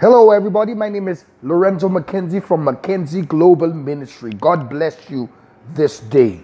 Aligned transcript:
Hello, 0.00 0.30
everybody. 0.30 0.74
My 0.74 0.88
name 0.88 1.08
is 1.08 1.24
Lorenzo 1.42 1.88
McKenzie 1.88 2.40
from 2.40 2.64
McKenzie 2.64 3.26
Global 3.26 3.74
Ministry. 3.74 4.30
God 4.30 4.70
bless 4.70 5.10
you 5.10 5.28
this 5.70 5.98
day, 5.98 6.40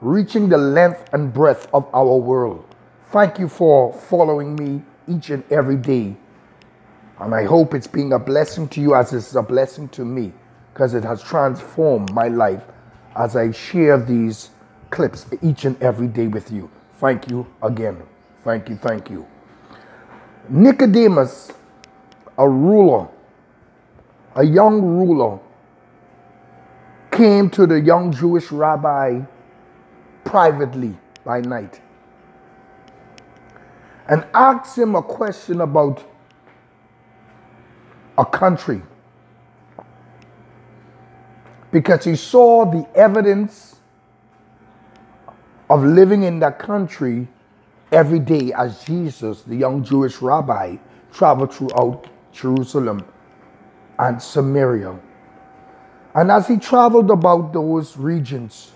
reaching 0.00 0.48
the 0.48 0.56
length 0.56 1.12
and 1.12 1.30
breadth 1.30 1.68
of 1.74 1.86
our 1.92 2.16
world. 2.16 2.64
Thank 3.08 3.38
you 3.38 3.48
for 3.50 3.92
following 3.92 4.56
me 4.56 4.82
each 5.06 5.28
and 5.28 5.44
every 5.52 5.76
day. 5.76 6.16
And 7.18 7.34
I 7.34 7.44
hope 7.44 7.74
it's 7.74 7.86
being 7.86 8.14
a 8.14 8.18
blessing 8.18 8.66
to 8.68 8.80
you 8.80 8.94
as 8.94 9.12
it's 9.12 9.34
a 9.34 9.42
blessing 9.42 9.90
to 9.90 10.06
me 10.06 10.32
because 10.72 10.94
it 10.94 11.04
has 11.04 11.22
transformed 11.22 12.10
my 12.14 12.28
life 12.28 12.62
as 13.14 13.36
I 13.36 13.50
share 13.50 13.98
these 13.98 14.52
clips 14.88 15.26
each 15.42 15.66
and 15.66 15.76
every 15.82 16.08
day 16.08 16.28
with 16.28 16.50
you. 16.50 16.70
Thank 16.94 17.28
you 17.28 17.46
again. 17.62 17.98
Thank 18.42 18.70
you. 18.70 18.76
Thank 18.76 19.10
you. 19.10 19.26
Nicodemus 20.48 21.52
a 22.40 22.48
ruler, 22.48 23.06
a 24.34 24.42
young 24.42 24.80
ruler, 24.80 25.38
came 27.10 27.50
to 27.50 27.66
the 27.66 27.78
young 27.78 28.10
Jewish 28.10 28.50
rabbi 28.50 29.20
privately 30.24 30.96
by 31.22 31.42
night 31.42 31.82
and 34.08 34.24
asked 34.32 34.78
him 34.78 34.94
a 34.94 35.02
question 35.02 35.60
about 35.60 36.02
a 38.16 38.24
country. 38.24 38.80
Because 41.70 42.04
he 42.04 42.16
saw 42.16 42.64
the 42.64 42.88
evidence 42.94 43.76
of 45.68 45.84
living 45.84 46.22
in 46.22 46.38
that 46.40 46.58
country 46.58 47.28
every 47.92 48.18
day 48.18 48.50
as 48.54 48.82
Jesus, 48.84 49.42
the 49.42 49.56
young 49.56 49.84
Jewish 49.84 50.22
rabbi, 50.22 50.76
traveled 51.12 51.52
throughout 51.52 52.08
Jerusalem, 52.32 53.04
and 53.98 54.20
Samaria. 54.20 54.98
And 56.14 56.30
as 56.30 56.48
he 56.48 56.56
traveled 56.56 57.10
about 57.10 57.52
those 57.52 57.96
regions, 57.96 58.72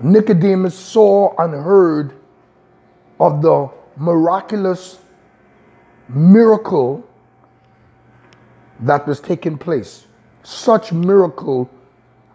Nicodemus 0.00 0.78
saw 0.78 1.34
and 1.38 1.54
heard 1.54 2.14
of 3.20 3.40
the 3.42 3.70
miraculous 3.96 4.98
miracle 6.08 7.06
that 8.80 9.06
was 9.06 9.20
taking 9.20 9.56
place. 9.56 10.06
Such 10.42 10.92
miracle 10.92 11.70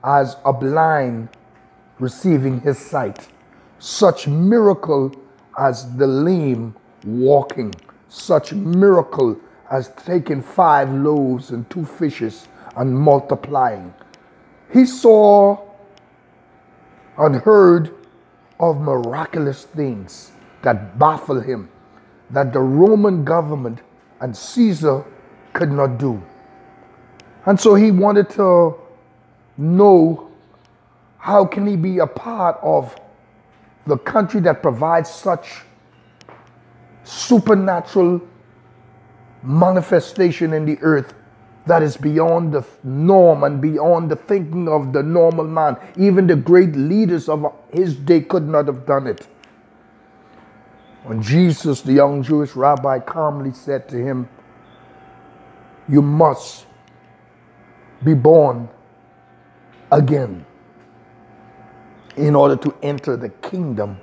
as 0.03 0.37
a 0.45 0.53
blind 0.53 1.29
receiving 1.99 2.61
his 2.61 2.79
sight, 2.79 3.27
such 3.77 4.27
miracle 4.27 5.11
as 5.57 5.95
the 5.97 6.07
lame 6.07 6.75
walking 7.03 7.73
such 8.09 8.53
miracle 8.53 9.39
as 9.71 9.89
taking 9.89 10.41
five 10.41 10.91
loaves 10.91 11.51
and 11.51 11.69
two 11.69 11.85
fishes 11.85 12.47
and 12.75 12.97
multiplying. 12.97 13.93
He 14.73 14.85
saw 14.85 15.59
and 17.17 17.35
heard 17.35 17.93
of 18.59 18.81
miraculous 18.81 19.63
things 19.63 20.31
that 20.63 20.97
baffle 20.99 21.39
him, 21.39 21.69
that 22.31 22.51
the 22.51 22.59
Roman 22.59 23.23
government 23.23 23.79
and 24.21 24.35
Caesar 24.35 25.05
could 25.53 25.71
not 25.71 25.97
do. 25.97 26.21
And 27.45 27.59
so 27.59 27.75
he 27.75 27.91
wanted 27.91 28.29
to 28.31 28.75
know 29.57 30.29
how 31.17 31.45
can 31.45 31.67
he 31.67 31.75
be 31.75 31.99
a 31.99 32.07
part 32.07 32.57
of 32.61 32.95
the 33.85 33.97
country 33.97 34.39
that 34.41 34.61
provides 34.61 35.09
such 35.09 35.61
supernatural 37.09 38.21
manifestation 39.41 40.53
in 40.53 40.65
the 40.65 40.77
earth 40.81 41.15
that 41.65 41.81
is 41.81 41.97
beyond 41.97 42.53
the 42.53 42.65
norm 42.83 43.43
and 43.43 43.61
beyond 43.61 44.11
the 44.11 44.15
thinking 44.15 44.67
of 44.67 44.93
the 44.93 45.01
normal 45.01 45.45
man. 45.45 45.77
Even 45.97 46.27
the 46.27 46.35
great 46.35 46.75
leaders 46.75 47.27
of 47.27 47.51
his 47.71 47.95
day 47.95 48.21
could 48.21 48.47
not 48.47 48.67
have 48.67 48.85
done 48.85 49.07
it. 49.07 49.27
When 51.03 51.21
Jesus, 51.21 51.81
the 51.81 51.93
young 51.93 52.21
Jewish 52.21 52.55
rabbi, 52.55 52.99
calmly 52.99 53.53
said 53.53 53.89
to 53.89 53.97
him, 53.97 54.29
You 55.87 56.01
must 56.01 56.67
be 58.03 58.13
born 58.13 58.69
again 59.91 60.45
in 62.15 62.35
order 62.35 62.55
to 62.55 62.75
enter 62.83 63.17
the 63.17 63.29
kingdom 63.29 63.97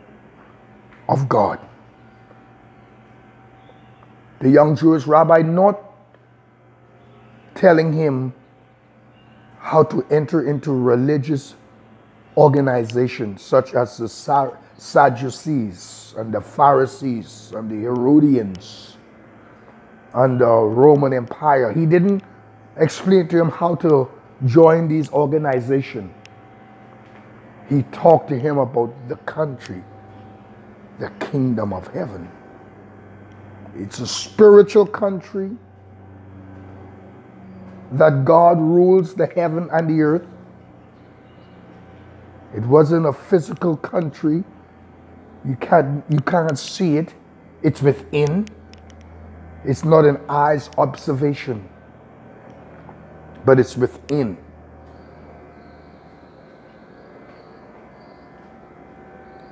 of 1.09 1.29
God 1.29 1.61
the 4.41 4.51
young 4.51 4.77
Jewish 4.77 5.07
rabbi 5.07 5.43
not 5.43 5.81
telling 7.55 7.93
him 7.93 8.35
how 9.59 9.83
to 9.85 10.07
enter 10.11 10.47
into 10.47 10.73
religious 10.73 11.55
organizations 12.37 13.43
such 13.43 13.75
as 13.75 13.97
the 13.97 14.09
Sadducees 14.77 16.15
and 16.19 16.33
the 16.33 16.41
Pharisees 16.41 17.53
and 17.55 17.71
the 17.71 17.81
Herodians 17.81 18.97
and 20.15 20.41
the 20.41 20.47
Roman 20.47 21.13
Empire. 21.13 21.73
He 21.73 21.87
didn't 21.87 22.23
explain 22.77 23.27
to 23.29 23.39
him 23.41 23.51
how 23.51 23.75
to 23.77 24.09
join 24.45 24.87
these 24.87 25.11
organizations. 25.13 26.13
He 27.69 27.83
talked 27.85 28.29
to 28.29 28.39
him 28.39 28.59
about 28.59 28.95
the 29.09 29.17
country, 29.17 29.83
the 30.99 31.11
kingdom 31.19 31.73
of 31.73 31.89
heaven. 31.89 32.31
It's 33.79 34.01
a 34.01 34.07
spiritual 34.07 34.87
country 34.87 35.51
that 37.93 38.25
God 38.25 38.59
rules 38.59 39.15
the 39.15 39.27
heaven 39.27 39.69
and 39.73 39.89
the 39.91 40.03
earth. 40.03 40.27
It 42.55 42.63
wasn't 42.65 43.07
a 43.07 43.13
physical 43.13 43.77
country. 43.77 44.45
You 45.45 45.57
can't, 45.57 46.05
you 46.11 46.21
can't 46.21 46.59
see 46.59 46.97
it. 46.97 47.15
It's 47.63 47.83
within. 47.83 48.47
It's 49.65 49.85
not 49.85 50.05
an 50.05 50.21
eyes 50.29 50.71
observation, 50.79 51.69
but 53.45 53.59
it's 53.61 53.77
within. 53.77 54.39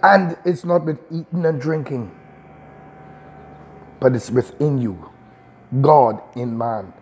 And 0.02 0.36
it's 0.44 0.64
not 0.64 0.84
with 0.84 1.00
eating 1.10 1.44
and 1.46 1.60
drinking 1.60 2.10
but 4.04 4.14
it's 4.14 4.30
within 4.30 4.76
you. 4.76 5.10
God 5.80 6.20
in 6.36 6.58
man. 6.58 6.92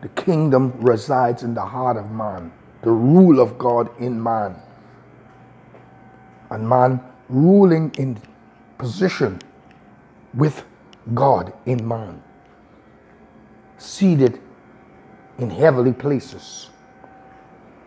The 0.00 0.08
kingdom 0.10 0.72
resides 0.80 1.42
in 1.42 1.54
the 1.54 1.64
heart 1.64 1.96
of 1.96 2.12
man, 2.12 2.52
the 2.82 2.92
rule 2.92 3.40
of 3.40 3.58
God 3.58 3.90
in 4.00 4.22
man. 4.22 4.54
And 6.50 6.68
man 6.68 7.00
ruling 7.28 7.92
in 7.98 8.22
position 8.78 9.40
with 10.34 10.64
God 11.14 11.52
in 11.66 11.88
man, 11.88 12.22
seated 13.76 14.40
in 15.38 15.50
heavenly 15.50 15.94
places, 15.94 16.70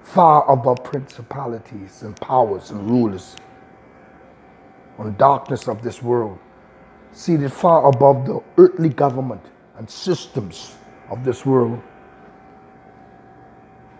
far 0.03 0.51
above 0.51 0.83
principalities 0.83 2.01
and 2.01 2.13
powers 2.17 2.71
and 2.71 2.91
rulers 2.91 3.37
on 4.97 5.15
darkness 5.15 5.69
of 5.69 5.81
this 5.81 6.01
world 6.01 6.37
seated 7.13 7.51
far 7.53 7.87
above 7.87 8.25
the 8.25 8.41
earthly 8.57 8.89
government 8.89 9.41
and 9.77 9.89
systems 9.89 10.75
of 11.11 11.23
this 11.23 11.45
world. 11.45 11.81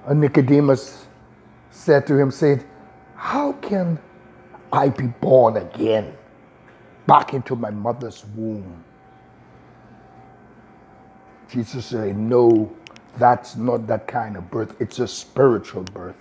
And 0.07 0.21
Nicodemus 0.21 1.07
said 1.71 2.07
to 2.07 2.17
him, 2.17 2.31
said, 2.31 2.65
How 3.15 3.53
can 3.53 3.99
I 4.73 4.89
be 4.89 5.07
born 5.07 5.57
again 5.57 6.15
back 7.07 7.33
into 7.33 7.55
my 7.55 7.71
mother's 7.71 8.25
womb? 8.35 8.83
Jesus 11.49 11.87
said, 11.87 12.17
No, 12.17 12.75
that's 13.17 13.55
not 13.57 13.87
that 13.87 14.07
kind 14.07 14.37
of 14.37 14.49
birth. 14.51 14.75
It's 14.81 14.99
a 14.99 15.07
spiritual 15.07 15.83
birth. 15.83 16.17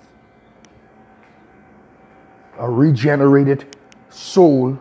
A 2.59 2.71
regenerated 2.71 3.77
soul 4.11 4.79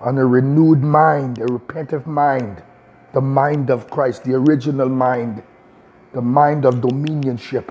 on 0.00 0.18
a 0.18 0.24
renewed 0.26 0.82
mind, 0.82 1.38
a 1.38 1.46
repentant 1.46 2.06
mind, 2.06 2.62
the 3.12 3.20
mind 3.20 3.70
of 3.70 3.90
Christ, 3.90 4.24
the 4.24 4.34
original 4.34 4.88
mind, 4.88 5.42
the 6.12 6.22
mind 6.22 6.64
of 6.64 6.76
dominionship, 6.76 7.68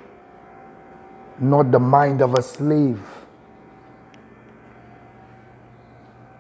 not 1.40 1.72
the 1.72 1.80
mind 1.80 2.22
of 2.22 2.34
a 2.36 2.42
slave. 2.42 3.02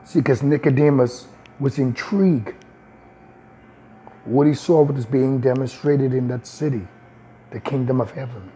See, 0.04 0.19
because 0.19 0.44
Nicodemus 0.44 1.28
was 1.60 1.80
intrigued 1.80 2.54
what 4.25 4.45
he 4.48 4.54
saw 4.54 4.83
was 4.83 5.06
being 5.06 5.40
demonstrated 5.40 6.13
in 6.13 6.28
that 6.28 6.45
city, 6.45 6.86
the 7.51 7.60
kingdom 7.60 8.01
of 8.01 8.12
heaven. 8.12 8.51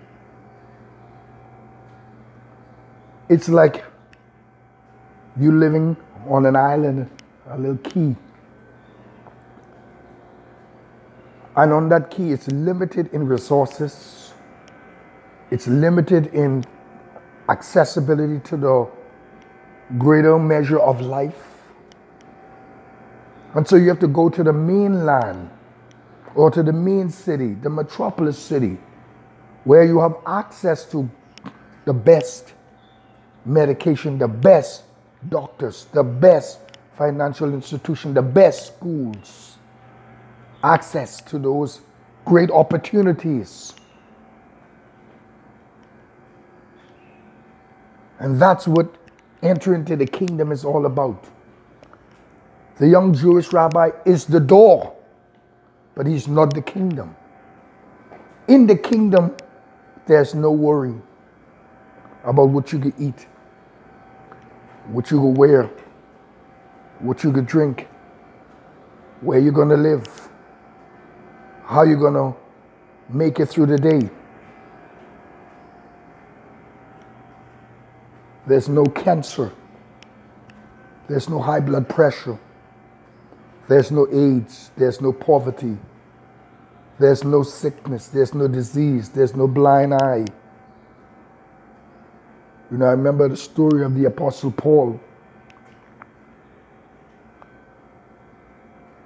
It's 3.30 3.48
like 3.48 3.86
you 5.39 5.54
living 5.57 5.95
on 6.27 6.45
an 6.45 6.57
island 6.57 7.10
a 7.51 7.57
little 7.57 7.77
key. 7.77 8.15
And 11.56 11.74
on 11.74 11.89
that 11.89 12.09
key, 12.09 12.31
it's 12.31 12.48
limited 12.48 13.13
in 13.13 13.27
resources, 13.27 14.33
it's 15.50 15.68
limited 15.68 16.27
in 16.27 16.63
accessibility 17.50 18.39
to 18.48 18.57
the 18.57 18.89
greater 19.98 20.39
measure 20.39 20.80
of 20.80 21.01
life. 21.01 21.63
And 23.53 23.68
so 23.68 23.75
you 23.75 23.89
have 23.89 24.00
to 24.00 24.07
go 24.07 24.30
to 24.30 24.44
the 24.44 24.53
mainland 24.53 25.50
or 26.36 26.50
to 26.51 26.63
the 26.63 26.71
main 26.71 27.09
city, 27.09 27.56
the 27.56 27.69
metropolis 27.69 28.39
city, 28.39 28.77
where 29.65 29.83
you 29.83 30.00
have 30.00 30.15
access 30.25 30.86
to 30.92 31.09
the 31.83 31.94
best 31.94 32.53
medication, 33.44 34.18
the 34.18 34.27
best 34.27 34.83
doctors, 35.27 35.86
the 35.92 36.03
best 36.03 36.59
financial 37.01 37.51
institution, 37.51 38.13
the 38.13 38.21
best 38.21 38.68
schools, 38.68 39.57
access 40.63 41.19
to 41.19 41.39
those 41.39 41.81
great 42.25 42.51
opportunities. 42.51 43.74
And 48.19 48.39
that's 48.39 48.68
what 48.68 48.88
entering 49.42 49.80
into 49.80 49.95
the 49.95 50.06
kingdom 50.06 50.51
is 50.51 50.63
all 50.63 50.86
about. 50.86 51.25
The 52.77 52.88
young 52.88 53.15
Jewish 53.15 53.51
rabbi 53.51 53.89
is 54.06 54.25
the 54.25 54.39
door, 54.39 54.95
but 55.95 56.06
he's 56.06 56.27
not 56.27 56.53
the 56.53 56.62
kingdom. 56.62 57.15
In 58.48 58.68
the 58.68 58.75
kingdom, 58.75 59.36
there's 60.06 60.36
no 60.36 60.51
worry 60.51 60.94
about 62.24 62.50
what 62.50 62.71
you 62.71 62.77
can 62.77 62.94
eat, 63.00 63.25
what 64.92 65.09
you 65.09 65.18
can 65.18 65.33
wear, 65.33 65.68
what 67.01 67.24
you 67.24 67.31
can 67.31 67.45
drink, 67.45 67.88
where 69.21 69.39
you're 69.39 69.51
going 69.51 69.69
to 69.69 69.77
live, 69.77 70.06
how 71.65 71.83
you're 71.83 72.00
going 72.00 72.13
to 72.13 72.36
make 73.09 73.39
it 73.39 73.48
through 73.48 73.65
the 73.68 73.77
day. 73.77 74.09
There's 78.48 78.69
no 78.69 78.83
cancer. 78.86 79.51
There's 81.07 81.30
no 81.30 81.39
high 81.39 81.59
blood 81.59 81.88
pressure. 81.89 82.39
There's 83.68 83.92
no 83.92 84.07
AIDS. 84.12 84.71
There's 84.75 85.01
no 85.01 85.13
poverty. 85.13 85.77
There's 87.00 87.24
no 87.24 87.44
sickness. 87.44 88.07
There's 88.07 88.33
no 88.33 88.48
disease. 88.48 89.09
There's 89.09 89.36
no 89.36 89.48
blind 89.48 89.94
eye. 89.94 90.25
You 92.71 92.77
know, 92.77 92.86
I 92.86 92.92
remember 92.92 93.27
the 93.27 93.38
story 93.38 93.83
of 93.83 93.95
the 93.95 94.06
Apostle 94.06 94.51
Paul. 94.51 95.00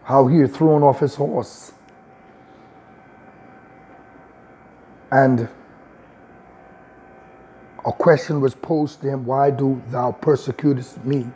How 0.05 0.27
he 0.27 0.47
thrown 0.47 0.83
off 0.83 1.01
his 1.01 1.15
horse. 1.15 1.73
And 5.11 5.49
a 7.85 7.91
question 7.93 8.41
was 8.41 8.55
posed 8.55 9.01
to 9.01 9.09
him, 9.09 9.25
Why 9.25 9.51
do 9.51 9.81
thou 9.89 10.13
persecutest 10.13 11.03
me? 11.05 11.27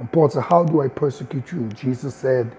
And 0.00 0.12
Paul 0.12 0.30
said, 0.30 0.44
How 0.44 0.64
do 0.64 0.82
I 0.82 0.88
persecute 0.88 1.52
you? 1.52 1.68
Jesus 1.70 2.14
said, 2.14 2.56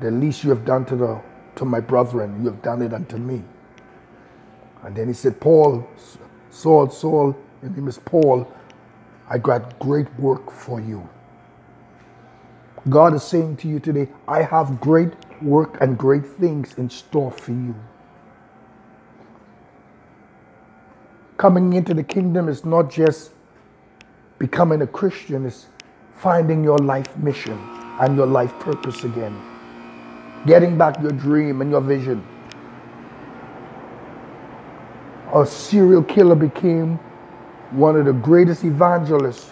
The 0.00 0.10
least 0.10 0.44
you 0.44 0.50
have 0.50 0.64
done 0.64 0.86
to, 0.86 0.96
the, 0.96 1.20
to 1.56 1.64
my 1.66 1.80
brethren, 1.80 2.42
you 2.42 2.50
have 2.50 2.62
done 2.62 2.82
it 2.82 2.94
unto 2.94 3.18
me. 3.18 3.44
And 4.84 4.96
then 4.96 5.08
he 5.08 5.14
said, 5.14 5.40
Paul, 5.40 5.88
Saul, 6.50 6.90
Saul, 6.90 7.36
your 7.62 7.72
name 7.72 7.88
is 7.88 7.98
Paul, 7.98 8.50
I 9.30 9.38
got 9.38 9.78
great 9.80 10.12
work 10.20 10.50
for 10.52 10.80
you. 10.80 11.08
God 12.88 13.14
is 13.14 13.22
saying 13.22 13.56
to 13.58 13.68
you 13.68 13.80
today, 13.80 14.08
I 14.28 14.42
have 14.42 14.80
great 14.80 15.12
work 15.42 15.78
and 15.80 15.98
great 15.98 16.24
things 16.24 16.74
in 16.78 16.88
store 16.88 17.30
for 17.32 17.52
you. 17.52 17.74
Coming 21.36 21.72
into 21.74 21.94
the 21.94 22.02
kingdom 22.02 22.48
is 22.48 22.64
not 22.64 22.90
just 22.90 23.32
becoming 24.38 24.82
a 24.82 24.86
Christian, 24.86 25.46
it's 25.46 25.66
finding 26.16 26.62
your 26.64 26.78
life 26.78 27.16
mission 27.18 27.58
and 28.00 28.16
your 28.16 28.26
life 28.26 28.52
purpose 28.60 29.04
again. 29.04 29.36
Getting 30.46 30.78
back 30.78 31.00
your 31.02 31.12
dream 31.12 31.60
and 31.60 31.70
your 31.70 31.80
vision. 31.80 32.26
A 35.34 35.44
serial 35.44 36.04
killer 36.04 36.36
became 36.36 36.98
one 37.72 37.96
of 37.96 38.06
the 38.06 38.12
greatest 38.12 38.64
evangelists, 38.64 39.50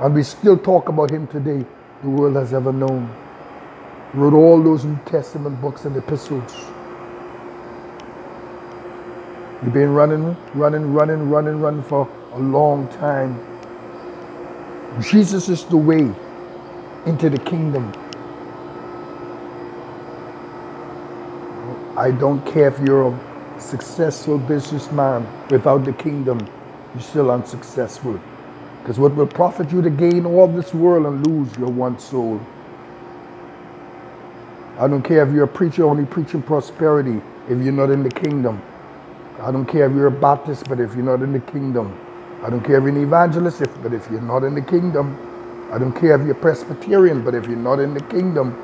and 0.00 0.14
we 0.14 0.22
still 0.22 0.58
talk 0.58 0.88
about 0.88 1.10
him 1.10 1.26
today, 1.28 1.64
the 2.02 2.10
world 2.10 2.36
has 2.36 2.54
ever 2.54 2.72
known. 2.72 3.10
Wrote 4.14 4.34
all 4.34 4.62
those 4.62 4.84
New 4.84 4.98
Testament 5.06 5.60
books 5.60 5.84
and 5.86 5.96
epistles. 5.96 6.54
You've 9.62 9.74
been 9.74 9.92
running, 9.94 10.36
running, 10.54 10.92
running, 10.94 11.30
running, 11.30 11.60
running 11.60 11.82
for 11.82 12.08
a 12.34 12.38
long 12.38 12.88
time. 12.88 13.38
Jesus 15.02 15.48
is 15.48 15.64
the 15.66 15.76
way 15.78 16.12
into 17.06 17.30
the 17.30 17.38
kingdom. 17.38 17.92
I 21.96 22.10
don't 22.10 22.44
care 22.46 22.68
if 22.68 22.80
you're 22.80 23.08
a 23.12 23.60
successful 23.60 24.38
businessman 24.38 25.26
without 25.50 25.84
the 25.84 25.92
kingdom, 25.94 26.40
you're 26.94 27.02
still 27.02 27.30
unsuccessful. 27.30 28.20
Because 28.86 29.00
what 29.00 29.16
will 29.16 29.26
profit 29.26 29.72
you 29.72 29.82
to 29.82 29.90
gain 29.90 30.24
all 30.24 30.46
this 30.46 30.72
world 30.72 31.06
and 31.06 31.26
lose 31.26 31.52
your 31.58 31.70
one 31.70 31.98
soul? 31.98 32.40
I 34.78 34.86
don't 34.86 35.02
care 35.02 35.26
if 35.26 35.34
you're 35.34 35.42
a 35.42 35.48
preacher 35.48 35.84
only 35.84 36.04
preaching 36.04 36.40
prosperity 36.40 37.20
if 37.48 37.60
you're 37.64 37.72
not 37.72 37.90
in 37.90 38.04
the 38.04 38.10
kingdom. 38.10 38.62
I 39.40 39.50
don't 39.50 39.66
care 39.66 39.90
if 39.90 39.92
you're 39.92 40.06
a 40.06 40.10
Baptist, 40.12 40.68
but 40.68 40.78
if 40.78 40.94
you're 40.94 41.02
not 41.02 41.20
in 41.20 41.32
the 41.32 41.40
kingdom. 41.40 41.98
I 42.44 42.48
don't 42.48 42.62
care 42.62 42.76
if 42.76 42.84
you're 42.84 42.96
an 42.96 43.02
evangelist, 43.02 43.60
if, 43.60 43.82
but 43.82 43.92
if 43.92 44.08
you're 44.08 44.20
not 44.20 44.44
in 44.44 44.54
the 44.54 44.62
kingdom. 44.62 45.18
I 45.72 45.78
don't 45.78 45.92
care 45.92 46.14
if 46.14 46.24
you're 46.24 46.36
Presbyterian, 46.36 47.24
but 47.24 47.34
if 47.34 47.48
you're 47.48 47.56
not 47.56 47.80
in 47.80 47.92
the 47.92 48.02
kingdom. 48.02 48.54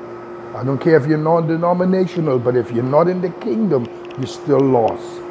I 0.55 0.63
don't 0.63 0.79
care 0.79 0.95
if 0.95 1.05
you're 1.05 1.17
non 1.17 1.47
denominational, 1.47 2.39
but 2.39 2.55
if 2.55 2.71
you're 2.71 2.81
not 2.81 3.09
in 3.09 3.19
the 3.19 3.31
kingdom, 3.41 3.83
you're 4.17 4.27
still 4.27 4.61
lost. 4.61 5.22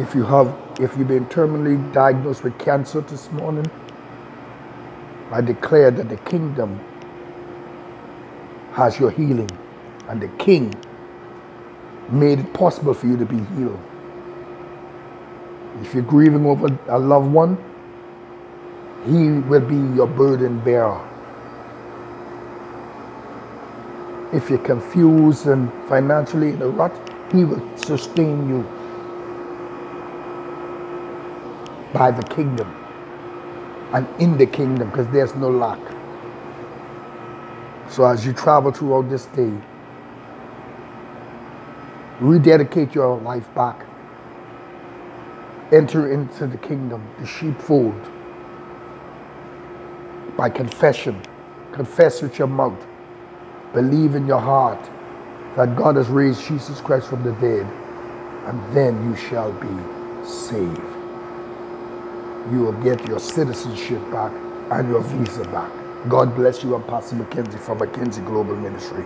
If 0.00 0.14
you 0.14 0.22
have 0.24 0.56
if 0.80 0.96
you've 0.96 1.08
been 1.08 1.26
terminally 1.26 1.92
diagnosed 1.92 2.42
with 2.42 2.58
cancer 2.58 3.02
this 3.02 3.30
morning, 3.32 3.70
I 5.30 5.42
declare 5.42 5.90
that 5.90 6.08
the 6.08 6.16
kingdom 6.16 6.80
has 8.72 8.98
your 8.98 9.10
healing 9.10 9.50
and 10.08 10.22
the 10.22 10.28
king 10.38 10.74
made 12.08 12.38
it 12.38 12.54
possible 12.54 12.94
for 12.94 13.08
you 13.08 13.18
to 13.18 13.26
be 13.26 13.44
healed. 13.54 13.78
If 15.82 15.92
you're 15.92 16.02
grieving 16.02 16.46
over 16.46 16.68
a 16.88 16.98
loved 16.98 17.30
one, 17.30 17.58
he 19.04 19.46
will 19.50 19.60
be 19.60 19.94
your 19.94 20.06
burden 20.06 20.60
bearer. 20.60 21.06
If 24.32 24.48
you're 24.48 24.64
confused 24.64 25.46
and 25.46 25.70
financially 25.90 26.52
in 26.52 26.62
a 26.62 26.68
rut, 26.68 26.92
he 27.32 27.44
will 27.44 27.60
sustain 27.76 28.48
you 28.48 28.79
by 31.92 32.10
the 32.10 32.22
kingdom 32.24 32.72
and 33.92 34.06
in 34.20 34.38
the 34.38 34.46
kingdom 34.46 34.90
because 34.90 35.08
there's 35.08 35.34
no 35.34 35.50
lack. 35.50 35.80
So 37.90 38.04
as 38.04 38.24
you 38.24 38.32
travel 38.32 38.72
throughout 38.72 39.10
this 39.10 39.26
day, 39.26 39.52
rededicate 42.20 42.94
your 42.94 43.18
life 43.18 43.52
back. 43.54 43.86
Enter 45.72 46.12
into 46.12 46.46
the 46.46 46.58
kingdom, 46.58 47.06
the 47.20 47.26
sheepfold, 47.26 48.10
by 50.36 50.50
confession. 50.50 51.20
Confess 51.72 52.22
with 52.22 52.38
your 52.38 52.48
mouth. 52.48 52.86
Believe 53.72 54.14
in 54.14 54.26
your 54.26 54.40
heart 54.40 54.80
that 55.56 55.76
God 55.76 55.96
has 55.96 56.08
raised 56.08 56.44
Jesus 56.46 56.80
Christ 56.80 57.08
from 57.08 57.22
the 57.22 57.32
dead, 57.34 57.66
and 58.46 58.76
then 58.76 59.10
you 59.10 59.16
shall 59.16 59.52
be 59.52 60.26
saved. 60.28 60.99
You 62.50 62.60
will 62.60 62.72
get 62.84 63.06
your 63.08 63.20
citizenship 63.20 64.00
back 64.12 64.32
and 64.72 64.88
your 64.88 65.02
visa 65.02 65.44
back. 65.44 65.72
God 66.08 66.36
bless 66.36 66.64
you. 66.64 66.74
I'm 66.74 66.84
Pastor 66.84 67.16
McKenzie 67.16 67.58
from 67.60 67.80
McKenzie 67.80 68.24
Global 68.26 68.56
Ministry. 68.56 69.04